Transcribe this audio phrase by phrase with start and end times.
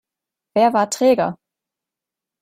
[0.55, 1.37] Wer war träger?